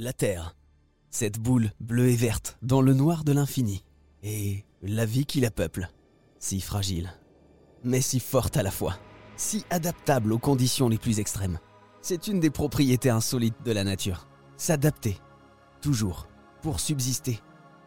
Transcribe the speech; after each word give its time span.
La 0.00 0.12
Terre, 0.12 0.54
cette 1.10 1.40
boule 1.40 1.72
bleue 1.80 2.10
et 2.10 2.14
verte 2.14 2.56
dans 2.62 2.80
le 2.80 2.94
noir 2.94 3.24
de 3.24 3.32
l'infini, 3.32 3.82
et 4.22 4.64
la 4.80 5.04
vie 5.04 5.26
qui 5.26 5.40
la 5.40 5.50
peuple, 5.50 5.88
si 6.38 6.60
fragile, 6.60 7.12
mais 7.82 8.00
si 8.00 8.20
forte 8.20 8.56
à 8.56 8.62
la 8.62 8.70
fois, 8.70 8.96
si 9.36 9.64
adaptable 9.70 10.32
aux 10.32 10.38
conditions 10.38 10.88
les 10.88 10.98
plus 10.98 11.18
extrêmes. 11.18 11.58
C'est 12.00 12.28
une 12.28 12.38
des 12.38 12.50
propriétés 12.50 13.10
insolites 13.10 13.64
de 13.64 13.72
la 13.72 13.82
nature. 13.82 14.28
S'adapter, 14.56 15.18
toujours, 15.80 16.28
pour 16.62 16.78
subsister. 16.78 17.40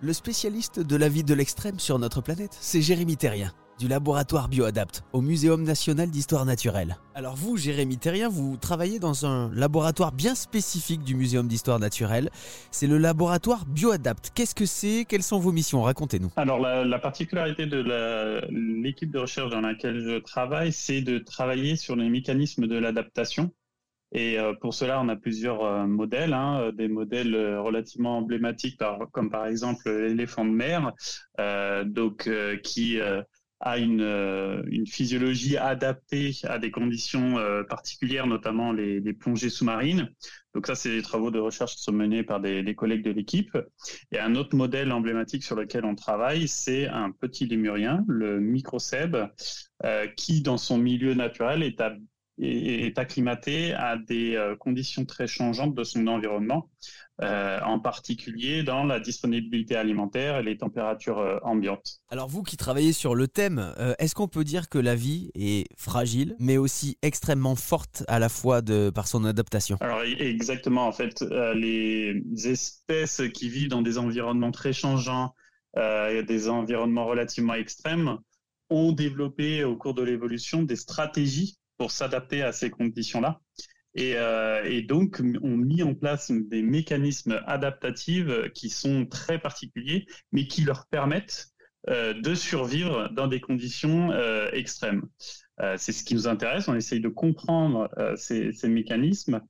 Le 0.00 0.12
spécialiste 0.12 0.80
de 0.80 0.96
la 0.96 1.08
vie 1.08 1.22
de 1.22 1.34
l'extrême 1.34 1.78
sur 1.78 2.00
notre 2.00 2.20
planète, 2.20 2.58
c'est 2.60 2.82
Jérémy 2.82 3.16
Terrien 3.16 3.54
du 3.82 3.88
laboratoire 3.88 4.48
BioAdapt 4.48 5.02
au 5.12 5.20
Muséum 5.20 5.64
national 5.64 6.08
d'histoire 6.08 6.44
naturelle. 6.44 6.98
Alors 7.16 7.34
vous, 7.34 7.56
Jérémy 7.56 7.98
Terrien, 7.98 8.28
vous 8.28 8.56
travaillez 8.56 9.00
dans 9.00 9.26
un 9.26 9.52
laboratoire 9.52 10.12
bien 10.12 10.36
spécifique 10.36 11.02
du 11.02 11.16
Muséum 11.16 11.48
d'histoire 11.48 11.80
naturelle. 11.80 12.30
C'est 12.70 12.86
le 12.86 12.96
laboratoire 12.96 13.66
BioAdapt. 13.66 14.30
Qu'est-ce 14.36 14.54
que 14.54 14.66
c'est? 14.66 15.04
Quelles 15.08 15.24
sont 15.24 15.40
vos 15.40 15.50
missions? 15.50 15.82
Racontez-nous. 15.82 16.30
Alors 16.36 16.60
la, 16.60 16.98
particularité 17.00 17.66
de 17.66 17.82
l'équipe 18.80 19.10
de 19.10 19.18
recherche 19.18 19.50
dans 19.50 19.62
laquelle 19.62 20.00
je 20.00 20.18
travaille, 20.20 20.72
c'est 20.72 21.00
de 21.00 21.18
travailler 21.18 21.74
sur 21.74 21.96
les 21.96 22.08
mécanismes 22.08 22.68
de 22.68 22.76
l'adaptation. 22.76 23.50
Et 24.12 24.38
euh, 24.38 24.52
pour 24.52 24.74
cela, 24.74 25.00
on 25.00 25.08
a 25.08 25.16
plusieurs 25.16 25.64
euh, 25.64 25.86
modèles, 25.86 26.34
hein, 26.34 26.70
des 26.74 26.86
modèles 26.86 27.34
euh, 27.34 27.60
relativement 27.62 28.18
emblématiques, 28.18 28.78
comme 29.10 29.30
par 29.30 29.46
exemple 29.46 29.90
l'éléphant 29.90 30.44
de 30.44 30.50
mer, 30.50 30.92
donc 31.86 32.30
qui 32.62 33.00
a 33.62 33.78
une, 33.78 34.00
euh, 34.00 34.62
une, 34.66 34.86
physiologie 34.86 35.56
adaptée 35.56 36.32
à 36.42 36.58
des 36.58 36.72
conditions 36.72 37.38
euh, 37.38 37.62
particulières, 37.62 38.26
notamment 38.26 38.72
les, 38.72 39.00
les 39.00 39.12
plongées 39.12 39.50
sous-marines. 39.50 40.10
Donc 40.54 40.66
ça, 40.66 40.74
c'est 40.74 40.90
des 40.90 41.02
travaux 41.02 41.30
de 41.30 41.38
recherche 41.38 41.76
qui 41.76 41.82
sont 41.82 41.92
menés 41.92 42.24
par 42.24 42.40
des, 42.40 42.62
des 42.62 42.74
collègues 42.74 43.04
de 43.04 43.12
l'équipe. 43.12 43.56
Et 44.10 44.18
un 44.18 44.34
autre 44.34 44.56
modèle 44.56 44.92
emblématique 44.92 45.44
sur 45.44 45.54
lequel 45.54 45.84
on 45.84 45.94
travaille, 45.94 46.48
c'est 46.48 46.88
un 46.88 47.12
petit 47.12 47.46
lémurien, 47.46 48.04
le 48.08 48.40
microcèbe, 48.40 49.28
euh, 49.84 50.06
qui, 50.16 50.42
dans 50.42 50.58
son 50.58 50.76
milieu 50.76 51.14
naturel, 51.14 51.62
est, 51.62 51.80
est, 52.38 52.98
acclimaté 52.98 53.72
à 53.74 53.96
des 53.96 54.36
euh, 54.36 54.56
conditions 54.56 55.04
très 55.04 55.26
changeantes 55.26 55.74
de 55.74 55.84
son 55.84 56.06
environnement, 56.06 56.68
euh, 57.22 57.60
en 57.64 57.78
particulier 57.78 58.62
dans 58.62 58.84
la 58.84 59.00
disponibilité 59.00 59.76
alimentaire 59.76 60.38
et 60.38 60.42
les 60.42 60.56
températures 60.56 61.18
euh, 61.18 61.38
ambiantes. 61.42 62.00
Alors 62.08 62.28
vous 62.28 62.42
qui 62.42 62.56
travaillez 62.56 62.92
sur 62.92 63.14
le 63.14 63.28
thème, 63.28 63.74
est-ce 63.98 64.14
qu'on 64.14 64.28
peut 64.28 64.44
dire 64.44 64.68
que 64.68 64.78
la 64.78 64.94
vie 64.94 65.30
est 65.34 65.66
fragile, 65.76 66.34
mais 66.38 66.56
aussi 66.56 66.98
extrêmement 67.02 67.56
forte 67.56 68.04
à 68.08 68.18
la 68.18 68.28
fois 68.28 68.62
de, 68.62 68.90
par 68.90 69.06
son 69.06 69.24
adaptation? 69.24 69.76
Alors 69.80 70.00
e-, 70.00 70.22
exactement, 70.22 70.86
en 70.86 70.92
fait, 70.92 71.22
les 71.54 72.22
espèces 72.44 73.22
qui 73.34 73.48
vivent 73.48 73.68
dans 73.68 73.82
des 73.82 73.98
environnements 73.98 74.52
très 74.52 74.72
changeants, 74.72 75.34
des 75.74 76.48
environnements 76.48 77.06
relativement 77.06 77.54
extrêmes, 77.54 78.18
ont 78.68 78.92
développé 78.92 79.64
au 79.64 79.76
cours 79.76 79.94
de 79.94 80.02
l'évolution 80.02 80.62
des 80.62 80.76
stratégies 80.76 81.58
pour 81.82 81.90
s'adapter 81.90 82.42
à 82.42 82.52
ces 82.52 82.70
conditions-là. 82.70 83.40
Et, 83.96 84.14
euh, 84.14 84.82
donc, 84.82 85.20
on 85.42 85.56
mis 85.56 85.82
en 85.82 85.96
place 85.96 86.30
des 86.30 86.62
mécanismes 86.62 87.42
adaptatifs 87.44 88.28
qui 88.54 88.70
sont 88.70 89.04
très 89.04 89.40
particuliers, 89.40 90.06
mais 90.30 90.46
qui 90.46 90.62
leur 90.62 90.86
permettent 90.86 91.51
de 91.88 92.34
survivre 92.34 93.10
dans 93.12 93.26
des 93.26 93.40
conditions 93.40 94.10
euh, 94.12 94.48
extrêmes. 94.52 95.02
Euh, 95.60 95.76
c'est 95.78 95.92
ce 95.92 96.02
qui 96.02 96.14
nous 96.14 96.26
intéresse. 96.26 96.66
On 96.68 96.74
essaye 96.74 97.00
de 97.00 97.08
comprendre 97.08 97.88
euh, 97.98 98.16
ces, 98.16 98.52
mécanismes 98.68 99.40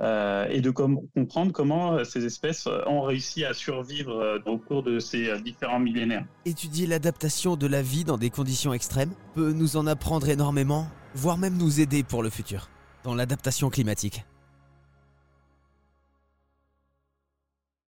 euh, 0.00 0.46
et 0.50 0.60
de 0.60 0.70
comprendre 0.70 1.52
comment 1.52 2.04
ces 2.04 2.24
espèces 2.24 2.66
ont 2.86 3.02
réussi 3.02 3.44
à 3.44 3.54
survivre 3.54 4.40
au 4.46 4.58
cours 4.58 4.82
de 4.82 4.98
ces 4.98 5.40
différents 5.40 5.80
millénaires. 5.80 6.26
Étudier 6.44 6.86
l'adaptation 6.86 7.56
de 7.56 7.66
la 7.66 7.82
vie 7.82 8.04
dans 8.04 8.18
des 8.18 8.30
conditions 8.30 8.74
extrêmes 8.74 9.12
peut 9.34 9.52
nous 9.52 9.76
en 9.76 9.86
apprendre 9.86 10.28
énormément 10.28 10.88
voire 11.14 11.38
même 11.38 11.56
nous 11.56 11.80
aider 11.80 12.02
pour 12.02 12.22
le 12.22 12.30
futur, 12.30 12.70
dans 13.04 13.14
l'adaptation 13.14 13.68
climatique. 13.68 14.24